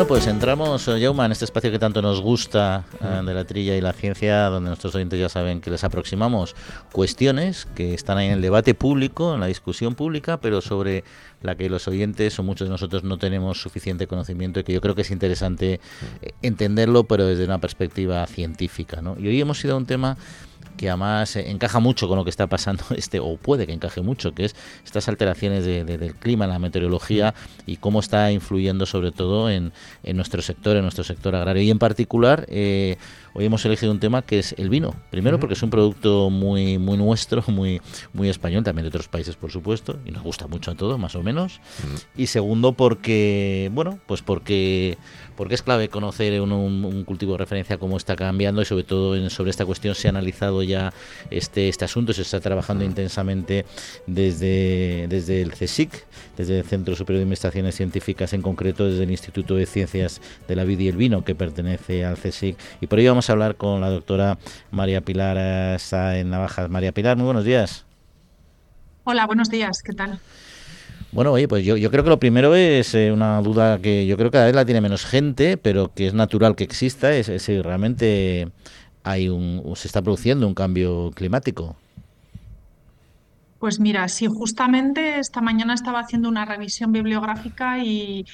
[0.00, 3.76] Bueno, pues entramos, Yauma, en este espacio que tanto nos gusta eh, de la trilla
[3.76, 6.56] y la ciencia, donde nuestros oyentes ya saben que les aproximamos
[6.90, 11.04] cuestiones que están ahí en el debate público, en la discusión pública, pero sobre
[11.42, 14.80] la que los oyentes o muchos de nosotros no tenemos suficiente conocimiento y que yo
[14.80, 15.80] creo que es interesante
[16.22, 19.02] eh, entenderlo, pero desde una perspectiva científica.
[19.02, 19.18] ¿no?
[19.18, 20.16] Y hoy hemos ido a un tema
[20.80, 24.00] que además eh, encaja mucho con lo que está pasando, este o puede que encaje
[24.00, 27.34] mucho, que es estas alteraciones del clima, en la meteorología
[27.66, 29.72] y cómo está influyendo sobre todo en,
[30.14, 31.62] nuestro sector, en nuestro sector agrario.
[31.62, 32.96] Y en particular, eh,
[33.34, 34.94] hoy hemos elegido un tema que es el vino.
[35.10, 37.80] Primero porque es un producto muy, muy nuestro, muy,
[38.12, 41.14] muy español, también de otros países por supuesto, y nos gusta mucho a todos, más
[41.14, 41.60] o menos.
[42.16, 44.98] Y segundo porque, bueno, pues porque
[45.40, 49.50] porque es clave conocer un, cultivo de referencia cómo está cambiando y sobre todo sobre
[49.50, 50.92] esta cuestión se ha analizado ya
[51.30, 53.64] este, este asunto, se está trabajando intensamente
[54.06, 55.90] desde, desde el CSIC,
[56.36, 60.56] desde el Centro Superior de Investigaciones Científicas, en concreto desde el Instituto de Ciencias de
[60.56, 62.58] la Vid y el Vino, que pertenece al CSIC.
[62.80, 64.38] Y por ello vamos a hablar con la doctora
[64.70, 66.70] María Pilar Sáenz Navajas.
[66.70, 67.84] María Pilar, muy buenos días.
[69.04, 70.18] Hola, buenos días, ¿qué tal?
[71.12, 74.16] Bueno, oye, pues yo, yo creo que lo primero es eh, una duda que yo
[74.16, 77.30] creo que cada vez la tiene menos gente, pero que es natural que exista, es,
[77.42, 78.48] si realmente
[79.02, 81.76] hay un, se está produciendo un cambio climático.
[83.60, 88.24] Pues mira, sí, justamente esta mañana estaba haciendo una revisión bibliográfica y,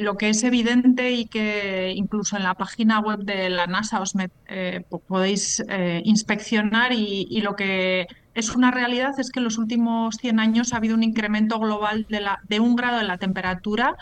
[0.00, 4.14] lo que es evidente y que incluso en la página web de la NASA os
[4.48, 10.14] eh, podéis eh, inspeccionar y, lo que es una realidad es que en los últimos
[10.20, 13.96] 100 años ha habido un incremento global de, la, de un grado en la temperatura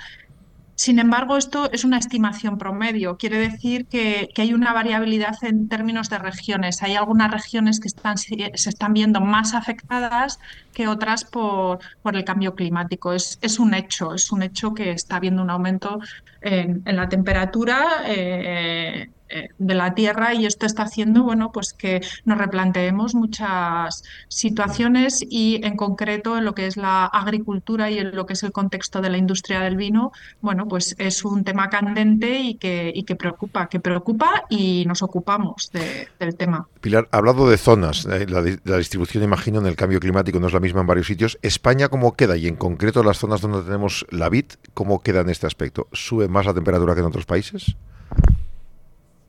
[0.77, 3.17] sin embargo, esto es una estimación promedio.
[3.17, 6.83] Quiere decir que, hay una variabilidad en términos de regiones.
[6.83, 10.41] Hay algunas regiones que están, se están viendo más afectadas
[10.73, 13.13] que otras por, el cambio climático.
[13.13, 16.01] Es, un hecho, es un hecho que está habiendo un aumento
[16.41, 18.03] en, la temperatura.
[18.07, 19.11] Eh,
[19.59, 25.61] de la Tierra y esto está haciendo bueno, pues que nos replanteemos muchas situaciones y
[25.65, 29.01] en concreto en lo que es la agricultura y en lo que es el contexto
[29.01, 33.17] de la industria del vino, bueno, pues es un tema candente y que, y que
[33.17, 36.69] preocupa, que preocupa y nos ocupamos del tema.
[36.81, 40.49] Pilar, ha hablado de zonas, eh, la, la, distribución imagino en el cambio climático no
[40.49, 41.39] es la misma en varios sitios.
[41.43, 42.37] ¿España cómo queda?
[42.37, 45.89] Y en concreto las zonas donde tenemos la vid, ¿cómo queda en este aspecto?
[45.93, 47.77] ¿Sube más la temperatura que en otros países?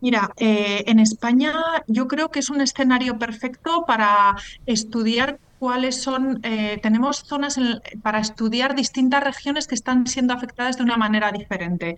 [0.06, 1.52] Mira, eh, en España
[1.88, 4.36] yo creo que es un escenario perfecto para
[4.68, 7.58] estudiar cuáles son, eh, tenemos zonas
[8.04, 11.96] para estudiar distintas regiones que están siendo afectadas de una manera diferente.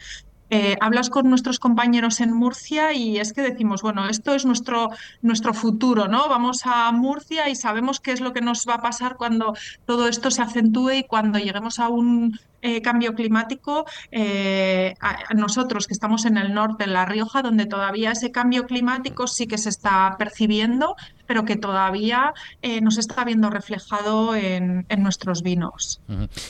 [0.50, 4.90] Eh, hablas con nuestros compañeros en Murcia y es que decimos, bueno, esto es nuestro,
[5.22, 6.30] nuestro futuro, ¿no?
[6.30, 9.54] Vamos a Murcia y sabemos qué es lo que nos va a pasar cuando
[9.86, 14.96] todo esto se acentúe y cuando lleguemos a un eh, cambio climático, eh,
[15.36, 19.48] nosotros que estamos en el norte, en La Rioja, donde todavía ese cambio climático sí
[19.48, 20.96] que se está percibiendo,
[21.28, 26.02] pero que todavía eh, nos está viendo reflejado en, nuestros vinos.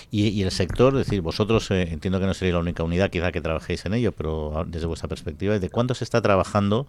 [0.09, 3.41] ¿Y, el sector, es decir, vosotros entiendo que no seréis la única unidad quizá que
[3.41, 6.87] trabajéis en ello, pero desde vuestra perspectiva, ¿de cuánto se está trabajando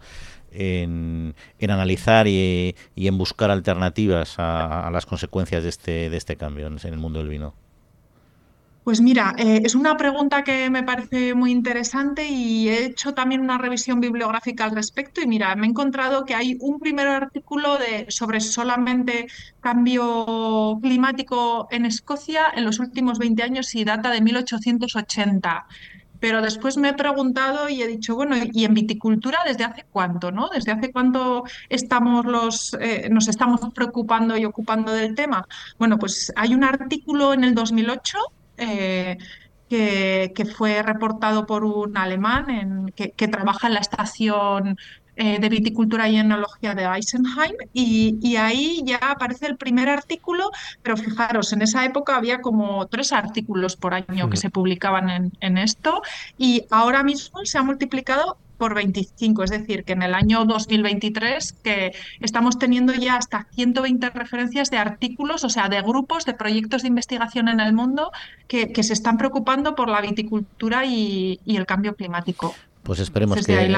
[0.53, 6.69] en, analizar y, en buscar alternativas a, a, las consecuencias de este, de este cambio
[6.69, 7.55] en el mundo del vino?
[8.89, 13.43] Pues mira, eh, es una pregunta que me parece muy interesante y he hecho también
[13.43, 17.77] una revisión bibliográfica al respecto y mira, me he encontrado que hay un primer artículo
[17.77, 19.27] de, sobre solamente
[19.61, 25.67] cambio climático en Escocia en los últimos 20 años y data de 1880.
[26.19, 30.33] Pero después me he preguntado y he dicho, bueno, ¿y en viticultura desde hace cuánto?
[30.33, 30.49] ¿no?
[30.49, 35.47] ¿Desde hace cuánto estamos los, eh, nos estamos preocupando y ocupando del tema?
[35.79, 38.19] Bueno, pues hay un artículo en el 2008
[38.59, 39.19] eh,
[39.69, 44.77] que, fue reportado por un alemán que, trabaja en la estación
[45.17, 50.51] eh, de viticultura y enología de Eisenheim y, ahí ya aparece el primer artículo,
[50.83, 55.33] pero fijaros, en esa época había como tres artículos por año que se publicaban en,
[55.41, 56.03] en esto
[56.39, 61.53] y ahora mismo se ha multiplicado por 25, es decir, que en el año 2023
[61.63, 66.83] que estamos teniendo ya hasta 120 referencias de artículos, o sea, de grupos, de proyectos
[66.83, 68.11] de investigación en el mundo
[68.49, 72.55] que, se están preocupando por la viticultura y, el cambio climático.
[72.83, 73.77] Pues esperemos que,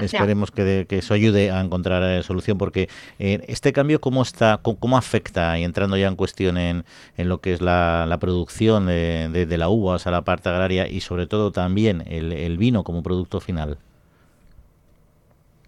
[0.00, 2.88] esperemos que, eso ayude a encontrar eh, solución, porque
[3.18, 6.84] eh, este cambio cómo está, cómo, afecta, y entrando ya en cuestión en,
[7.18, 11.00] en lo que es la, producción de, la uva, o sea, la parte agraria, y
[11.00, 13.76] sobre todo también el vino como producto final.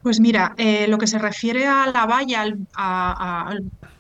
[0.05, 2.45] Pues mira, eh, lo que se refiere a la valla,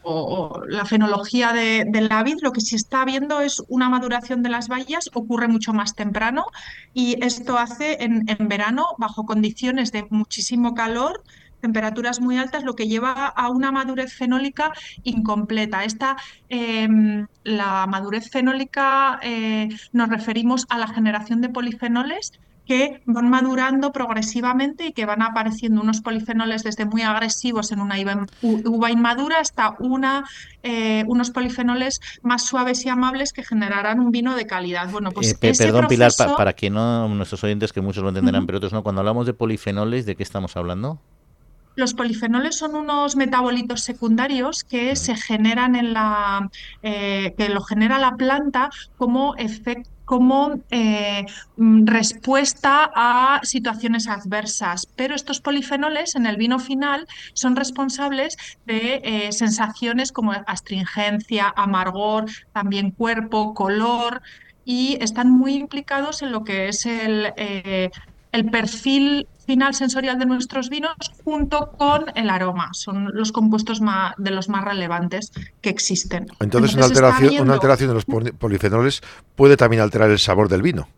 [0.02, 4.50] o, la fenología de, la vid, lo que se está viendo es una maduración de
[4.50, 6.44] las bayas, ocurre mucho más temprano
[6.92, 11.22] y esto hace en, verano, bajo condiciones de muchísimo calor,
[11.62, 14.74] temperaturas muy altas, lo que lleva a una madurez fenólica
[15.04, 15.84] incompleta.
[15.84, 16.16] Esta,
[16.50, 22.32] em, la madurez fenólica eh, nos referimos a la generación de polifenoles
[22.66, 27.96] que van madurando progresivamente y que van apareciendo unos polifenoles desde muy agresivos en una
[28.42, 30.24] uva inmadura hasta una,
[30.62, 34.88] eh, unos polifenoles más suaves y amables que generarán un vino de calidad.
[34.90, 38.58] Bueno, pues eh, perdón, Pilar, para que no, nuestros oyentes que muchos lo entenderán, pero
[38.58, 41.00] otros no, cuando hablamos de polifenoles, ¿de qué estamos hablando?
[41.76, 46.48] Los polifenoles son unos metabolitos secundarios que se generan en la
[46.82, 51.24] eh, que lo genera la planta como efecto como eh,
[51.56, 54.86] mm, respuesta a situaciones adversas.
[54.96, 62.26] Pero estos polifenoles en el vino final son responsables de eh, sensaciones como astringencia, amargor,
[62.52, 64.22] también cuerpo, color
[64.64, 67.90] y están muy implicados en lo que es el, eh,
[68.32, 70.94] el perfil final sensorial de nuestros vinos
[71.24, 72.70] junto con el aroma.
[72.72, 76.26] Son los compuestos más, de los más relevantes que existen.
[76.40, 79.02] Entonces, una, alteración, una alteración de los polifenoles
[79.36, 80.88] puede también alterar el sabor del vino.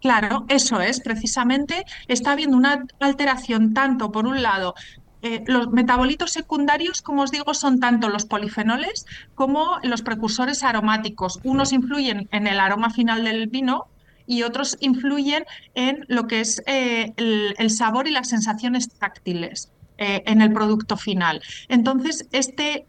[0.00, 4.74] Claro, eso es, precisamente está habiendo una alteración tanto, por un lado,
[5.22, 11.40] eh, los metabolitos secundarios, como os digo, son tanto los polifenoles como los precursores aromáticos.
[11.44, 13.86] Unos influyen en el aroma final del vino,
[14.26, 15.44] y otros influyen
[15.74, 20.96] en lo que es eh, el, sabor y las sensaciones táctiles eh, en el producto
[20.96, 21.42] final.
[21.68, 22.86] Entonces, este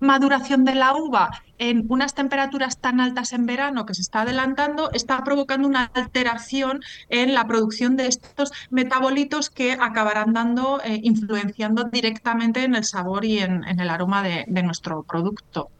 [0.00, 4.90] maduración de la uva en unas temperaturas tan altas en verano que se está adelantando
[4.92, 11.84] está provocando una alteración en la producción de estos metabolitos que acabarán dando, eh, influenciando
[11.84, 15.70] directamente en el sabor y en, el aroma de nuestro producto.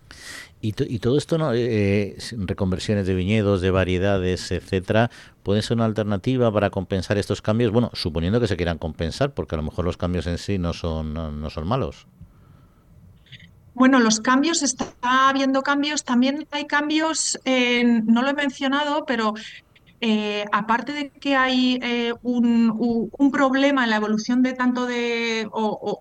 [0.60, 1.52] Y, todo esto, ¿no?
[1.52, 5.08] Eh, eh, reconversiones de viñedos, de variedades, etcétera,
[5.44, 7.70] puede ser una alternativa para compensar estos cambios.
[7.70, 10.72] Bueno, suponiendo que se quieran compensar, porque a lo mejor los cambios en sí no
[10.72, 12.08] son, no, son malos.
[13.74, 19.34] Bueno, los cambios, está habiendo cambios, también hay cambios, no lo he mencionado, pero
[20.00, 26.00] eh, aparte de que hay eh, un, problema en la evolución de tanto de o,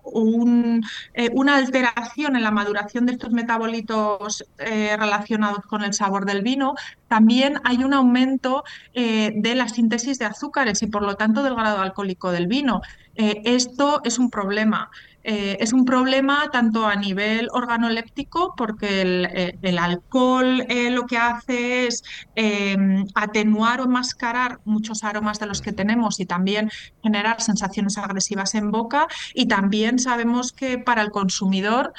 [1.14, 6.74] eh, una alteración en la maduración de estos metabolitos relacionados con el sabor del vino,
[7.08, 8.64] también hay un aumento
[8.94, 12.80] de la síntesis de azúcares y por lo tanto del grado alcohólico del vino.
[13.14, 14.90] esto es un problema.
[15.30, 21.18] Eh, es un problema tanto a nivel organoléptico, porque el, eh, alcohol eh, lo que
[21.18, 22.02] hace es
[22.34, 26.70] em, atenuar o enmascarar muchos aromas de los que tenemos y también
[27.02, 29.06] generar sensaciones agresivas en boca.
[29.34, 31.92] Y también sabemos que para el consumidor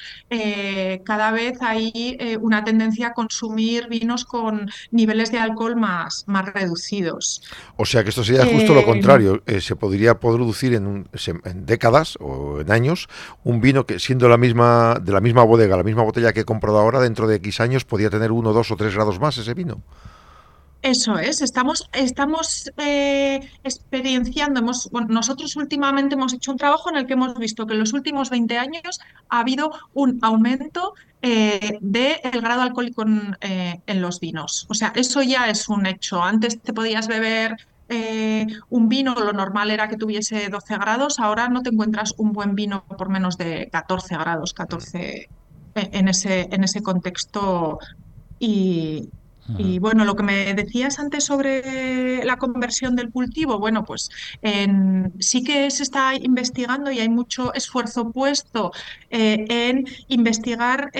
[1.05, 7.43] cada vez hay una tendencia a consumir vinos con niveles de alcohol más, más reducidos.
[7.75, 9.43] O sea que esto sería justo lo contrario.
[9.59, 11.07] se podría producir en,
[11.43, 13.07] en décadas o en años
[13.43, 16.45] un vino que siendo la misma de la misma bodega, la misma botella que he
[16.45, 19.53] comprado ahora, dentro de X años podría tener uno, dos o tres grados más ese
[19.53, 19.81] vino.
[20.81, 27.05] Eso es, estamos, estamos eh, experienciando, hemos, nosotros últimamente hemos hecho un trabajo en el
[27.05, 32.41] que hemos visto que en los últimos 20 años ha habido un aumento eh, del
[32.41, 34.67] grado alcohólico en, eh, en, los vinos.
[34.69, 36.23] O sea, eso ya es un hecho.
[36.23, 37.57] Antes te podías beber
[37.89, 42.33] eh, un vino, lo normal era que tuviese 12 grados, ahora no te encuentras un
[42.33, 45.27] buen vino por menos de 14 grados, 14 eh,
[45.73, 47.79] en ese, en ese contexto.
[48.37, 49.09] Y,
[49.79, 54.09] bueno, lo que me decías antes sobre la conversión del cultivo, bueno, pues
[55.19, 58.71] sí que se está investigando y hay mucho esfuerzo puesto
[59.09, 60.91] eh, en investigar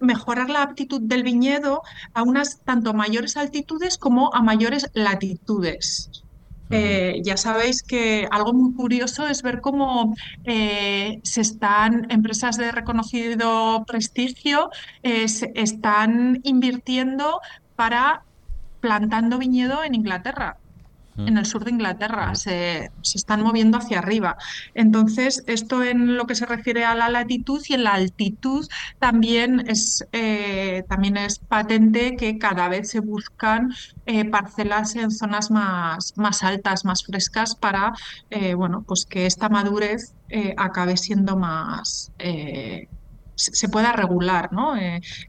[0.00, 1.82] mejorar la aptitud del viñedo
[2.12, 6.10] a unas tanto mayores altitudes como a mayores latitudes.
[6.70, 12.72] Eh, ya sabéis que algo muy curioso es ver cómo eh, se están empresas de
[12.72, 14.70] reconocido prestigio
[15.02, 17.40] eh, se están invirtiendo
[17.76, 18.22] para
[18.80, 20.56] plantando viñedo en Inglaterra
[21.16, 24.36] en el sur de Inglaterra, se, están moviendo hacia arriba.
[24.74, 28.66] Entonces, esto en lo que se refiere a la latitud y en la altitud
[28.98, 33.72] también es, eh, también es patente que cada vez se buscan
[34.06, 37.92] eh, parcelas en zonas más, más altas, más frescas, para
[38.30, 40.14] eh, bueno, pues que esta madurez
[40.56, 42.10] acabe siendo más
[43.36, 44.74] se pueda regular ¿no?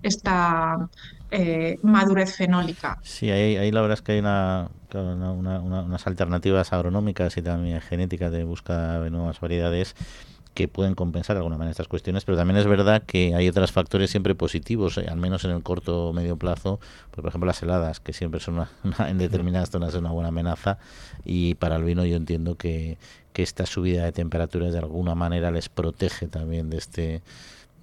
[0.02, 0.90] esta,
[1.32, 3.00] eh, madurez fenólica.
[3.04, 8.44] Sí, ahí, la verdad es que hay una, unas alternativas agronómicas y también genéticas de
[8.44, 9.96] búsqueda de nuevas variedades
[10.56, 13.74] que pueden compensar de alguna manera estas cuestiones, pero también es verdad que hay otros
[13.74, 16.80] factores siempre positivos, eh, al menos en el corto o medio plazo,
[17.12, 20.78] pues, por ejemplo las heladas, que siempre son una, en determinadas zonas una buena amenaza,
[21.26, 22.98] y para el vino yo entiendo que,
[23.34, 27.22] que esta subida de temperaturas de alguna manera les protege también de este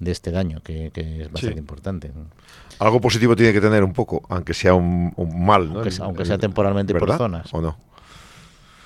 [0.02, 2.10] de este daño, que, es bastante importante.
[2.82, 5.82] Algo positivo tiene que tener un poco, aunque sea un, mal, ¿no?
[6.00, 7.54] Aunque, sea temporalmente por zonas.
[7.54, 7.76] ¿O no?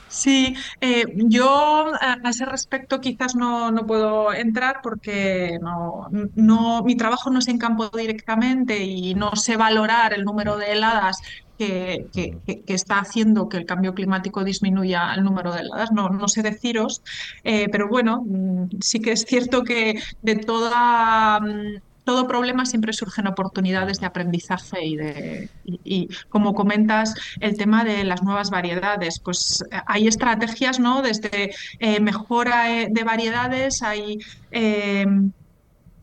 [0.08, 6.94] Sí, eh, yo a ese respecto quizás no, no, puedo entrar porque no, no, mi
[6.94, 11.18] trabajo no es en campo directamente y no sé valorar el número de heladas
[11.58, 15.90] que, que, está haciendo que el cambio climático disminuya el número de heladas.
[15.92, 17.02] No, no sé deciros,
[17.44, 22.92] eh, pero bueno, mm, sí que es cierto que de toda mm, todo problema siempre
[22.92, 29.18] surgen oportunidades de aprendizaje y de y, como comentas el tema de las nuevas variedades
[29.18, 34.18] pues eh, hay estrategias no desde eh, mejora eh, de variedades hay
[34.52, 35.32] em,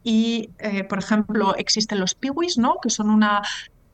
[0.04, 0.50] y
[0.90, 3.42] por ejemplo existen los piwis no que son una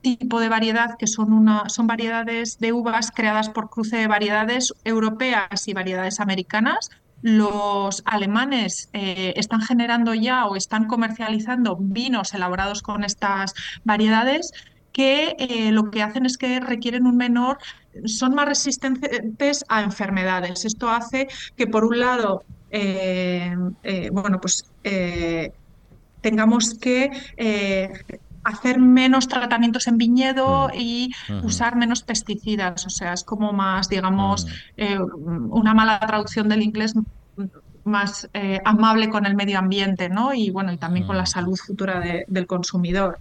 [0.00, 4.74] tipo de variedad que son una son variedades de uvas creadas por cruce de variedades
[4.82, 6.90] europeas y variedades americanas
[7.22, 14.52] los alemanes eh, están generando ya o están comercializando vinos elaborados con estas variedades
[14.92, 17.58] que eh, lo que hacen es que requieren un menor,
[18.06, 20.64] son más resistentes a enfermedades.
[20.64, 23.54] Esto hace que, por un lado, eh,
[24.12, 24.64] bueno, pues
[26.20, 27.10] tengamos que
[28.44, 30.78] hacer menos tratamientos en viñedo mm.
[30.78, 32.86] y usar menos pesticidas.
[32.86, 34.48] O sea, es como más, digamos, mm.
[34.76, 34.98] eh,
[35.50, 36.94] una mala traducción del inglés
[37.84, 40.34] más eh, amable con el medio ambiente, ¿no?
[40.34, 41.26] Y bueno, y también con la mm.
[41.26, 43.18] salud futura del consumidor.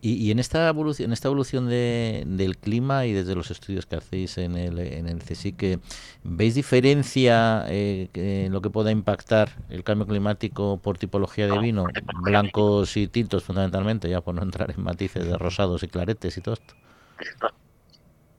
[0.00, 4.38] Y, en esta evolución, en esta evolución del clima y desde los estudios que hacéis
[4.38, 5.80] en el, en el CSIC,
[6.22, 11.86] ¿veis diferencia eh, en lo que pueda impactar el cambio climático por tipología de vino?
[12.22, 16.40] Blancos y tintos fundamentalmente, ya por no entrar en matices de rosados y claretes y
[16.40, 16.74] todo esto.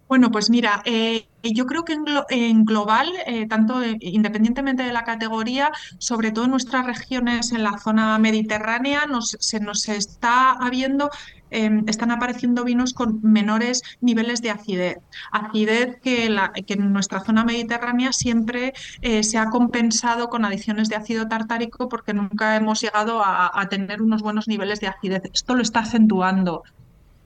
[0.07, 1.97] Bueno, pues mira, eh, yo creo que
[2.29, 7.77] en, global, eh, tanto independientemente de la categoría, sobre todo en nuestras regiones en la
[7.77, 11.09] zona mediterránea, se nos está habiendo
[11.49, 14.97] Em, están apareciendo vinos con menores niveles de acidez.
[15.31, 21.27] Acidez que, en nuestra zona mediterránea siempre eh, se ha compensado con adiciones de ácido
[21.27, 25.21] tartárico porque nunca hemos llegado a, a tener unos buenos niveles de acidez.
[25.33, 26.63] Esto lo está acentuando.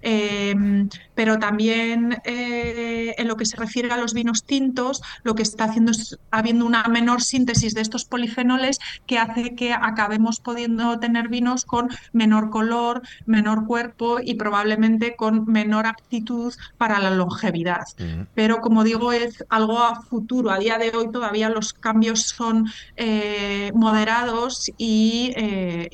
[0.01, 5.43] Em, pero también eh, en lo que se refiere a los vinos tintos, lo que
[5.43, 10.99] está haciendo es habiendo una menor síntesis de estos polifenoles que hace que acabemos pudiendo
[10.99, 17.85] tener vinos con menor color, menor cuerpo y probablemente con menor aptitud para la longevidad.
[18.33, 20.49] Pero como digo, es algo a futuro.
[20.49, 25.89] A día de hoy todavía los cambios son eh, moderados y, eh,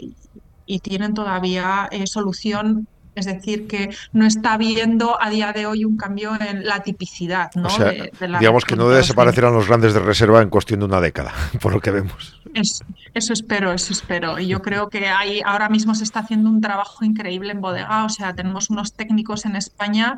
[0.65, 2.87] y tienen todavía solución
[3.19, 7.51] es decir, que no está habiendo a día de hoy un cambio en la tipicidad.
[7.55, 7.69] ¿no?
[8.39, 11.79] digamos que no desaparecerán los grandes de reserva en cuestión de una década, por lo
[11.79, 12.39] que vemos.
[12.53, 14.39] eso espero, eso espero.
[14.39, 18.05] Y yo creo que hay, ahora mismo se está haciendo un trabajo increíble en bodega.
[18.05, 20.15] O sea, tenemos unos técnicos en España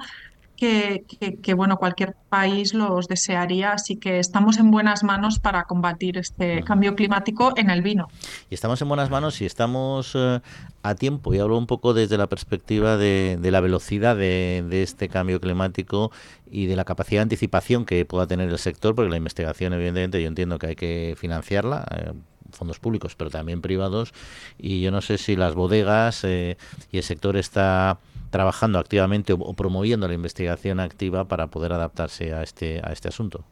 [0.59, 6.63] que, bueno, cualquier país los desearía, así que estamos en buenas manos para combatir este
[6.63, 8.07] cambio climático en el vino.
[8.49, 10.41] Y estamos en buenas manos y estamos eh,
[10.83, 15.39] a tiempo, y hablo un poco desde la perspectiva de, la velocidad de, este cambio
[15.39, 16.11] climático
[16.51, 20.21] y de la capacidad de anticipación que pueda tener el sector, porque la investigación, evidentemente,
[20.21, 21.85] yo entiendo que hay que financiarla.
[21.95, 22.13] Eh,
[22.51, 24.11] fondos públicos, pero también privados,
[24.57, 26.57] y yo no sé si las bodegas eh,
[26.91, 27.99] y el sector está
[28.29, 33.45] trabajando activamente o, promoviendo la investigación activa para poder adaptarse a este, a este asunto.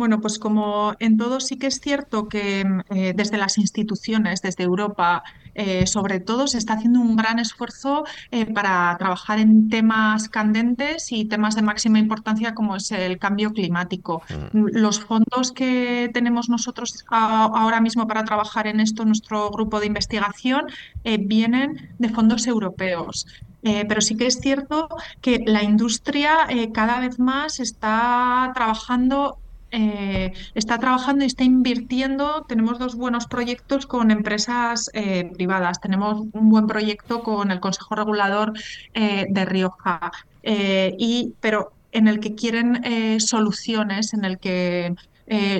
[0.00, 4.64] Bueno, pues como en todo sí que es cierto que eh, desde las instituciones, desde
[4.64, 5.22] Europa,
[5.54, 11.12] eh, sobre todo se está haciendo un gran esfuerzo eh, para trabajar en temas candentes
[11.12, 14.22] y temas de máxima importancia como es el cambio climático.
[14.54, 14.68] Mm.
[14.72, 20.62] Los fondos que tenemos nosotros ahora mismo para trabajar en esto, nuestro grupo de investigación,
[21.04, 23.26] vienen de fondos europeos.
[23.62, 24.88] pero sí que es cierto
[25.20, 29.36] que la industria cada vez más está trabajando
[29.70, 32.44] eh, está trabajando y está invirtiendo.
[32.48, 35.80] Tenemos dos buenos proyectos con empresas eh, privadas.
[35.80, 38.52] Tenemos un buen proyecto con el Consejo Regulador
[38.94, 40.10] eh, de Rioja,
[40.42, 42.82] y, pero en el que quieren
[43.20, 44.94] soluciones, en el que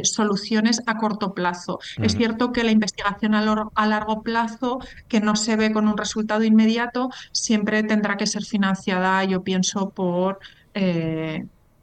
[0.02, 1.80] soluciones a corto plazo.
[1.98, 6.44] Es cierto que la investigación a, largo plazo, que no se ve con un resultado
[6.44, 10.40] inmediato, siempre tendrá que ser financiada, yo pienso, por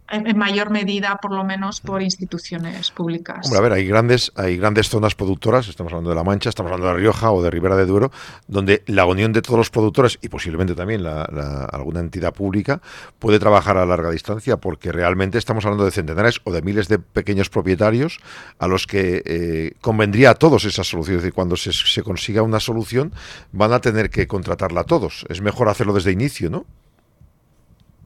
[0.09, 3.45] en mayor medida, por lo menos, por instituciones públicas.
[3.45, 6.71] Hombre, a ver, hay grandes, hay grandes zonas productoras, estamos hablando de La Mancha, estamos
[6.71, 8.11] hablando de La Rioja o de Ribera de Duero,
[8.47, 11.23] donde la unión de todos los productores y posiblemente también la,
[11.71, 12.81] alguna entidad pública
[13.19, 16.99] puede trabajar a larga distancia, porque realmente estamos hablando de centenares o de miles de
[16.99, 18.19] pequeños propietarios
[18.59, 21.17] a los que eh, convendría a todos esa solución.
[21.17, 23.13] Es decir, cuando se, se consiga una solución,
[23.51, 25.25] van a tener que contratarla a todos.
[25.29, 26.65] Es mejor hacerlo desde inicio, ¿no?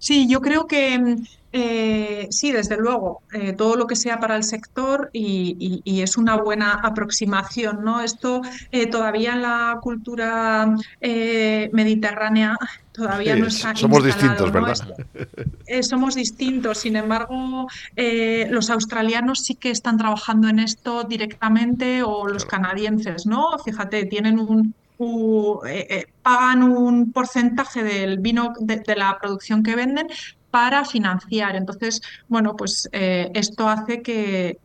[0.01, 4.36] Sí, yo creo que mm, eh, sí, desde luego, eh, todo lo que sea para
[4.36, 8.01] el sector y, es una buena aproximación, ¿no?
[8.01, 8.41] Esto
[8.72, 12.58] eh, todavía en la cultura mediterránea
[12.91, 14.75] todavía no está Somos distintos, ¿verdad?
[15.81, 17.67] somos distintos, sin embargo,
[18.50, 23.58] los australianos sí que están trabajando en esto directamente o los canadienses, ¿no?
[23.63, 24.74] Fíjate, tienen un,
[25.65, 30.08] eh, eh, pagan un porcentaje del vino de, la producción que venden
[30.51, 31.55] para financiar.
[31.55, 34.60] Entonces, bueno, pues eh, esto hace que,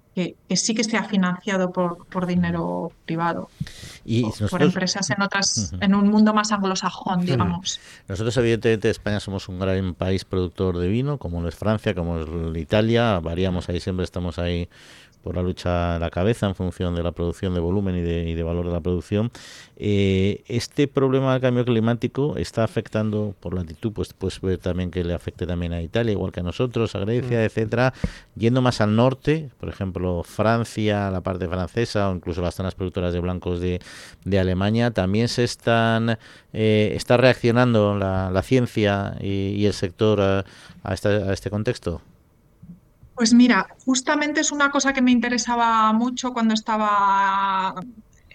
[0.50, 3.48] sí que sea financiado por, dinero privado.
[4.04, 7.80] Y por empresas en otras, en un mundo más anglosajón, digamos.
[8.08, 12.18] Nosotros, evidentemente, España somos un gran país productor de vino, como lo es Francia, como
[12.18, 14.68] es Italia, variamos ahí, siempre estamos ahí
[15.26, 18.42] por la lucha a la cabeza en función de la producción de volumen y de,
[18.45, 19.33] valor de la producción.
[19.76, 24.92] Eh, este problema del cambio climático está afectando por la latitud, pues puedes ver también
[24.92, 27.42] que le afecte también a Italia, igual que a nosotros, a Grecia, mm.
[27.42, 27.92] etcétera.
[28.37, 33.12] Yendo más al norte, por ejemplo, Francia, la parte francesa o incluso las zonas productoras
[33.12, 33.80] de blancos de,
[34.38, 36.18] Alemania, también se están
[36.52, 40.45] eh, está reaccionando la, ciencia y, el sector a,
[40.85, 42.00] a este contexto.
[43.16, 47.75] Pues mira, justamente es una cosa que me interesaba mucho cuando estaba,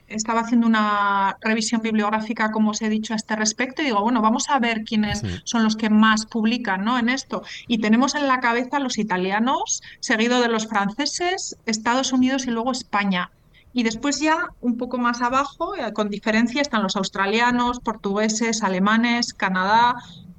[0.07, 4.23] estaba haciendo una revisión bibliográfica, como os he dicho, a este respecto, y digo, bueno,
[4.23, 6.97] vamos a ver quiénes son los que más publican ¿no?
[6.97, 7.43] en esto.
[7.67, 12.71] Y tenemos en la cabeza los italianos, seguido de los franceses, Estados Unidos y luego
[12.71, 13.29] España.
[13.73, 19.35] Y después ya un poco más abajo, eh, con diferencia, están los australianos, portugueses, alemanes,
[19.35, 19.93] Canadá,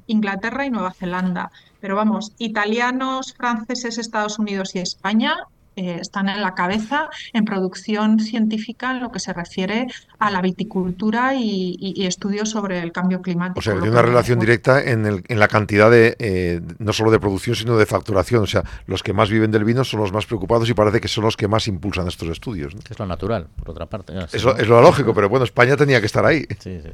[0.09, 1.53] Inglaterra y Nueva Zelanda.
[1.83, 5.37] Pero vamos, italianos, franceses, Estados Unidos y España
[5.75, 9.88] eh, están en la cabeza en producción científica en lo que se refiere
[10.21, 13.59] a la viticultura y, estudios sobre el cambio climático.
[13.59, 17.57] O sea, hay una relación directa en, la cantidad de, eh, no solo de producción,
[17.57, 18.45] sino de facturación.
[18.45, 21.09] O sea, los que más viven del vino son los más preocupados y parece que
[21.09, 22.77] son los que más impulsan estos estudios.
[22.88, 24.12] Es lo natural, por otra parte.
[24.33, 26.47] Es, lo, es lo lógico, pero bueno, España tenía que estar ahí.
[26.61, 26.90] Sí, sí.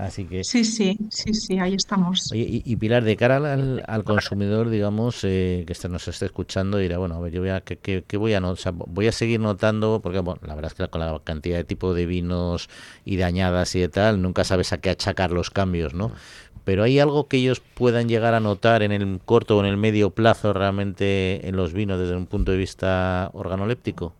[0.00, 0.44] Así que...
[0.44, 2.30] Sí, sí, sí, sí, ahí estamos.
[2.32, 7.20] y, Pilar, de cara al, consumidor, digamos, eh, que nos esté escuchando, dirá, bueno, a
[7.20, 8.72] ver, yo voy a, ¿qué, voy a notar?
[8.72, 11.92] voy a seguir notando, porque bueno, la verdad es que con la cantidad de tipo
[11.92, 12.70] de vinos
[13.04, 16.12] y de añadas y de tal, nunca sabes a qué achacar los cambios, ¿no?
[16.64, 19.76] Pero hay algo que ellos puedan llegar a notar en el corto o en el
[19.76, 24.14] medio plazo realmente en los vinos desde un punto de vista organoléptico.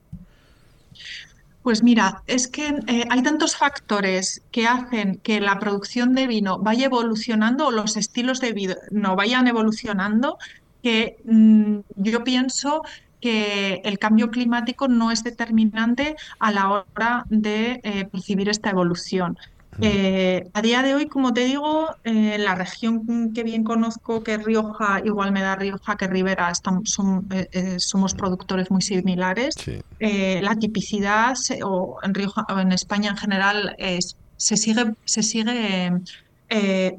[1.62, 6.58] Pues mira, es que eh, hay tantos factores que hacen que la producción de vino
[6.58, 10.38] vaya evolucionando o los estilos de vino vayan evolucionando
[10.82, 12.82] que mm, yo pienso
[13.20, 19.36] que el cambio climático no es determinante a la hora de eh, percibir esta evolución.
[19.82, 24.34] Eh, a día de hoy, como te digo, eh, la región que bien conozco, que
[24.34, 29.54] es Rioja, igual me da Rioja que Rivera, eh, somos productores muy similares.
[29.98, 33.76] la tipicidad, o en Rioja o en España en general,
[34.36, 36.00] se sigue, se sigue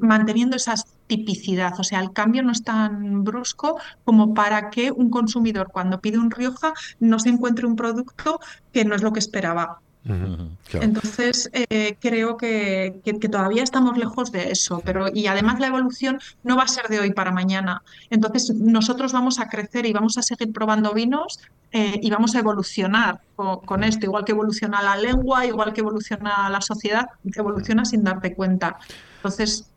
[0.00, 0.74] manteniendo esa
[1.06, 1.78] tipicidad.
[1.78, 6.18] O sea, el cambio no es tan brusco como para que un consumidor cuando pide
[6.18, 8.40] un Rioja no se encuentre un producto
[8.72, 9.80] que no es lo que esperaba.
[10.04, 16.56] Entonces, eh, creo que, todavía estamos lejos de eso, pero y además la evolución no
[16.56, 17.82] va a ser de hoy para mañana.
[18.10, 22.40] Entonces, nosotros vamos a crecer y vamos a seguir probando vinos eh, y vamos a
[22.40, 28.02] evolucionar con, esto, igual que evoluciona la lengua, igual que evoluciona la sociedad, evoluciona sin
[28.02, 28.78] darte cuenta.
[29.16, 29.71] Entonces,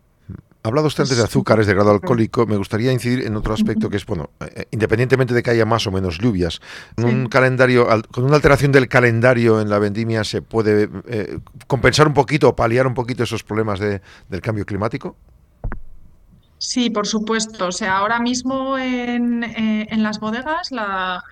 [0.66, 3.98] hablado usted antes de azúcares de grado alcohólico, me gustaría incidir en otro aspecto que
[3.98, 6.62] es, bueno, eh, independientemente de que haya más o menos lluvias,
[6.96, 12.08] con un calendario, con una alteración del calendario en la vendimia se puede eh, compensar
[12.08, 15.16] un poquito o paliar un poquito esos problemas del cambio climático.
[16.58, 17.68] Sí, por supuesto.
[17.68, 21.24] O sea, ahora mismo en, eh, las bodegas la,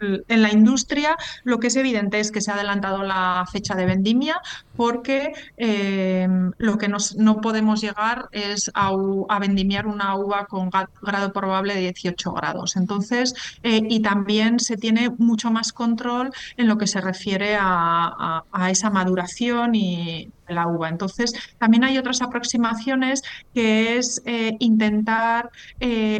[0.00, 3.86] en la industria lo que es evidente es que se ha adelantado la fecha de
[3.86, 4.40] vendimia
[4.82, 6.26] porque eh,
[6.58, 8.90] lo que no podemos llegar es a,
[9.38, 12.74] vendimiar una uva con grado probable de 18 grados.
[12.74, 18.42] Entonces, eh, y también se tiene mucho más control en lo que se refiere a,
[18.70, 20.88] esa maduración y la uva.
[20.88, 23.22] Entonces, también hay otras aproximaciones
[23.54, 25.50] que es eh, intentar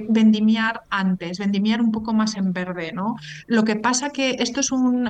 [0.09, 2.93] vendimiar antes, vendimiar un poco más en verde.
[2.93, 3.17] ¿no?
[3.47, 5.09] Lo que pasa que esto es un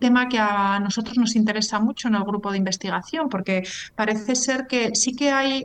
[0.00, 2.93] tema que a nosotros nos interesa mucho en el grupo de investigación,
[3.28, 3.62] porque
[3.94, 5.64] parece ser que sí que hay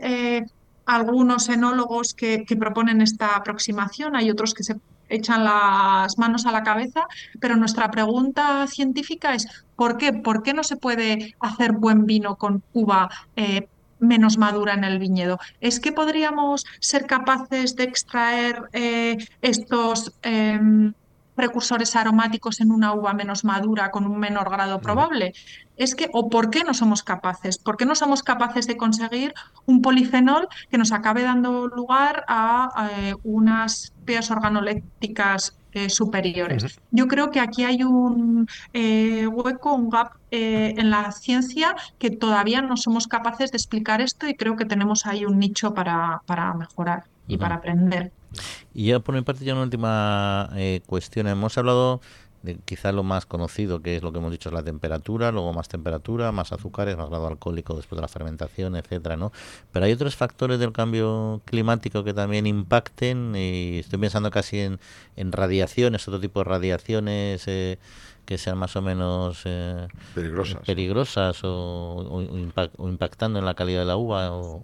[0.86, 4.76] algunos enólogos que, que, proponen esta aproximación, hay otros que se
[5.10, 7.06] echan las manos a la cabeza,
[7.39, 10.13] pero nuestra pregunta científica es ¿por qué?
[10.13, 13.68] ¿Por qué no se puede hacer buen vino con uva eh,
[14.00, 15.39] menos madura en el viñedo?
[15.60, 20.94] ¿Es que podríamos ser capaces de extraer eh, estos em,
[21.39, 25.32] precursores aromáticos en una uva menos madura con un menor grado probable?
[25.78, 27.58] Es que, ¿o por qué no somos capaces?
[27.58, 29.34] ¿Por qué no somos capaces de conseguir
[29.65, 36.80] un polifenol que nos acabe dando lugar a, eh, unas pH organolépticas eh, superiores.
[36.89, 42.62] Yo creo que aquí hay un eh, hueco, un gap en la ciencia que todavía
[42.62, 46.54] no somos capaces de explicar esto y creo que tenemos ahí un nicho para, para
[46.54, 48.12] mejorar y para aprender.
[48.74, 51.28] Y ya por mi parte, ya una última eh, cuestión.
[51.28, 52.02] Hemos hablado
[52.42, 55.54] de quizá lo más conocido, que es lo que hemos dicho, es la temperatura, luego
[55.54, 59.32] más temperatura, más azúcares, más grado alcohólico después de la fermentación, etcétera, ¿no?
[59.72, 64.80] Pero hay otros factores del cambio climático que también impacten, y estoy pensando casi en,
[65.15, 67.78] en radiaciones, otro tipo de radiaciones eh,
[68.26, 71.50] que sean más o menos eh, peligrosas, peligrosas o,
[72.78, 74.63] o, impactando en la calidad de la uva o,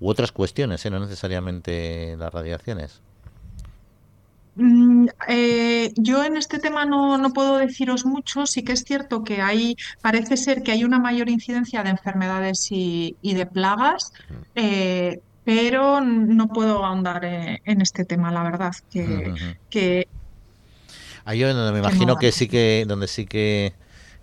[0.00, 0.90] u otras cuestiones, ¿eh?
[0.90, 3.00] no necesariamente las radiaciones.
[4.56, 8.46] Mm, eh, yo en este tema no, no, puedo deciros mucho.
[8.46, 12.68] Sí que es cierto que hay, parece ser que hay una mayor incidencia de enfermedades
[12.70, 14.12] y, de plagas,
[14.54, 18.74] eh, pero no puedo ahondar en este tema, la verdad.
[18.90, 19.34] Que,
[19.70, 20.08] que
[21.26, 23.74] Ahí yo me imagino que sí que, donde sí que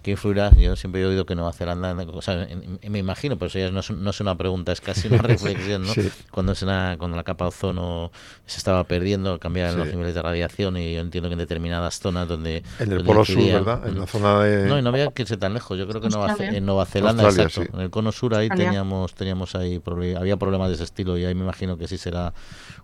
[0.03, 0.51] ¿Qué influirá?
[0.57, 2.45] Yo siempre he oído que Nueva Zelanda, o sea,
[2.89, 5.93] me imagino, pero eso ya no es, una pregunta, es casi una reflexión, ¿no?
[6.29, 8.11] Cuando, es una, cuando la capa de ozono
[8.45, 12.27] se estaba perdiendo, cambiaban los niveles de radiación y yo entiendo que en determinadas zonas
[12.27, 12.63] donde...
[12.79, 13.87] En el Polo Sur, ¿verdad?
[13.87, 14.67] En la zona de...
[14.67, 17.61] No, y no había que irse tan lejos, yo creo que en Nueva Zelanda, exacto,
[17.61, 19.81] en el cono sur ahí teníamos, teníamos ahí,
[20.17, 22.33] había problemas de ese estilo y ahí me imagino que sí será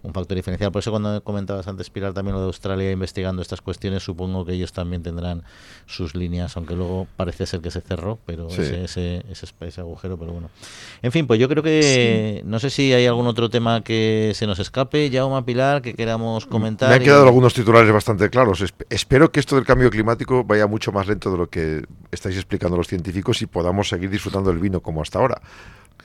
[0.03, 0.71] un factor diferencial.
[0.71, 4.53] Por eso cuando comentabas antes, Pilar, también lo de Australia investigando estas cuestiones, supongo que
[4.53, 5.43] ellos también tendrán
[5.85, 10.31] sus líneas, aunque luego parece ser que se cerró, pero ese, ese, ese, agujero, pero
[10.31, 10.49] bueno.
[11.01, 14.47] En fin, pues yo creo que no sé si hay algún otro tema que se
[14.47, 16.89] nos escape, Jaume Pilar, que queramos comentar.
[16.89, 18.63] Me han quedado algunos titulares bastante claros.
[18.89, 22.77] espero que esto del cambio climático vaya mucho más lento de lo que estáis explicando
[22.77, 25.41] los científicos y podamos seguir disfrutando del vino como hasta ahora.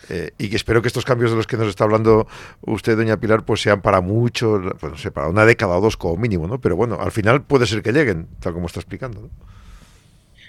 [0.09, 2.27] Eh, y que espero que estos cambios de los que nos está hablando
[2.61, 5.97] usted, doña Pilar, pues sean para mucho, pues no sé, para una década o dos
[5.97, 6.61] como mínimo, ¿no?
[6.61, 9.23] Pero bueno, al final puede ser que lleguen, tal como está explicando.
[9.23, 9.31] ¿no?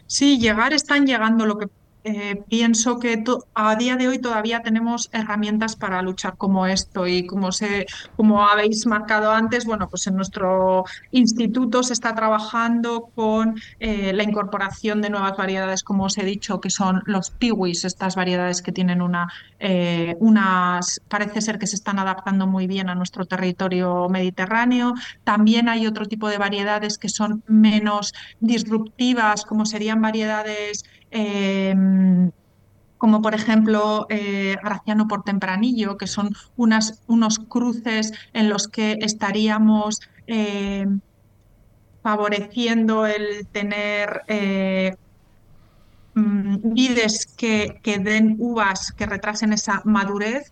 [0.08, 1.46] Sí, llegar están llegando.
[1.46, 1.68] Lo que
[2.08, 3.24] eh, pienso que
[3.56, 8.48] a día de hoy todavía tenemos herramientas para luchar como esto y como, se, como
[8.48, 15.02] habéis marcado antes, bueno, pues en nuestro instituto se está trabajando con eh, la incorporación
[15.02, 19.02] de nuevas variedades, como os he dicho, que son los piwis, estas variedades que tienen
[19.02, 19.28] una,
[19.60, 24.94] eh, unas, parece ser que se están adaptando muy bien a nuestro territorio mediterráneo.
[25.24, 30.86] También hay otro tipo de variedades que son menos disruptivas, como serían variedades
[31.17, 32.30] Em,
[32.97, 38.97] como por ejemplo eh, Graciano por Tempranillo, que son unas, unos cruces en los que
[39.01, 40.99] estaríamos em,
[42.04, 44.93] favoreciendo el tener eh,
[46.15, 50.43] mm, vides que, que, den uvas que retrasen esa madurez,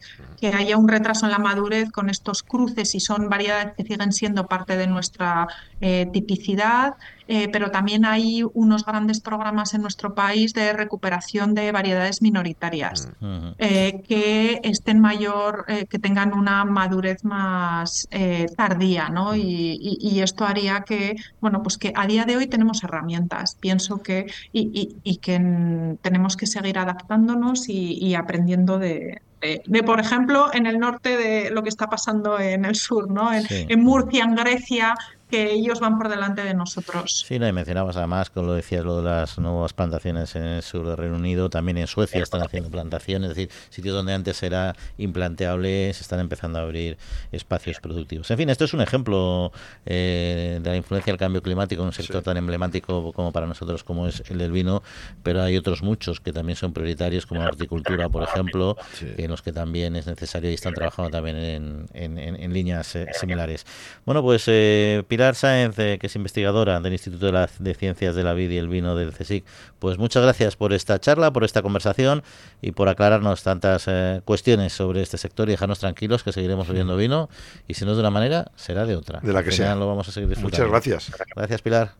[0.43, 4.11] que haya un retraso en la madurez con estos cruces y son variedades que siguen
[4.11, 5.47] siendo parte de nuestra
[5.79, 6.95] eh, tipicidad.
[7.29, 13.07] Eh, pero también hay unos grandes programas en nuestro país de recuperación de variedades minoritarias
[13.21, 13.47] mm.
[13.59, 18.09] eh, que estén mayor, que tengan una madurez más
[18.57, 19.31] tardía, ¿no?
[19.31, 19.37] Mm.
[19.37, 24.25] Y, esto haría que, bueno, pues que a día de hoy tenemos herramientas, pienso que,
[24.51, 29.21] y, que tenemos que seguir adaptándonos y, aprendiendo de,
[29.65, 33.33] de, por ejemplo, en el norte de lo que está pasando en el sur, ¿no?
[33.33, 34.95] En, en Murcia, en Grecia,
[35.33, 37.25] que ellos van por delante de nosotros.
[37.27, 40.61] Sí, no, y mencionabas además, como lo decías, lo de las nuevas plantaciones en el
[40.61, 44.43] sur del Reino Unido, también en Suecia están haciendo plantaciones, es decir, sitios donde antes
[44.43, 46.99] era implanteable, se están empezando a abrir
[47.31, 48.29] espacios productivos.
[48.29, 49.51] En fin, esto es un ejemplo
[49.87, 53.83] eh, de la influencia del cambio climático en un sector tan emblemático como para nosotros
[53.83, 54.83] como es el del vino,
[55.23, 59.41] pero hay otros muchos que también son prioritarios, como la horticultura, por ejemplo, en los
[59.41, 63.65] que también es necesario y están trabajando también en, en, líneas eh, similares.
[64.05, 68.33] Bueno, pues eh, Pilar Sáenz, eh, que es investigadora del Instituto de, Ciencias de la
[68.33, 69.45] Vid y el Vino del CSIC,
[69.79, 72.23] pues muchas gracias por esta charla, por esta conversación
[72.61, 76.97] y por aclararnos tantas eh, cuestiones sobre este sector y dejarnos tranquilos que seguiremos bebiendo
[76.97, 77.29] vino
[77.67, 79.19] y si no es de una manera, será de otra.
[79.21, 79.75] De la que sea.
[79.75, 81.11] Lo vamos a seguir Muchas gracias.
[81.35, 81.93] Gracias, Pilar.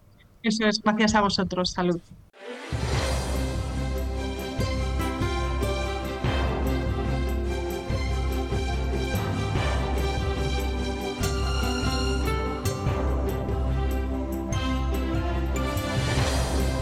[0.44, 1.72] Eso es, gracias a vosotros.
[1.72, 2.00] Salud.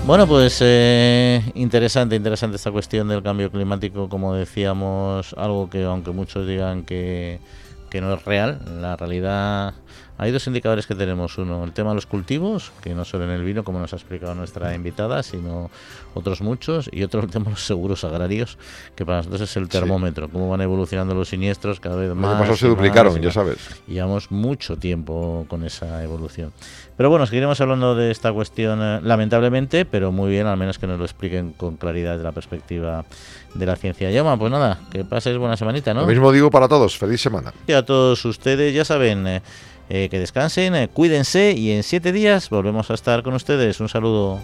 [0.06, 6.10] Bueno, pues eh, interesante, interesante esta cuestión del cambio climático, como decíamos, algo que aunque
[6.12, 7.40] muchos digan que,
[7.90, 9.76] que no es real, la realidad
[10.22, 11.40] hay dos indicadores que tenemos.
[11.40, 13.96] Uno, el tema de los cultivos, que no solo en el vino, como nos ha
[13.96, 15.72] explicado nuestra invitada, sino
[16.14, 16.88] otros muchos.
[16.94, 18.60] Y otro, el tema de los seguros agrarios,
[18.96, 20.30] que para nosotros es el termómetro.
[20.30, 22.48] Cómo van evolucionando los siniestros cada vez más.
[22.48, 23.58] Los se duplicaron, ya sabes.
[23.88, 26.54] Llevamos mucho tiempo con esa evolución.
[26.98, 30.86] Pero bueno, seguiremos hablando de esta cuestión, eh, lamentablemente, pero muy bien, al menos que
[30.86, 33.06] nos lo expliquen con claridad de la perspectiva
[33.56, 34.12] de la ciencia.
[34.12, 36.02] Llama, pues nada, que pases buena semanita, ¿no?
[36.02, 37.52] Lo mismo digo para todos, feliz semana.
[37.66, 39.26] Y a todos ustedes, ya saben.
[39.26, 39.42] Eh,
[39.94, 43.82] eh, que descansen, eh, cuídense y en siete días volvemos a estar con ustedes.
[43.82, 44.40] Un saludo.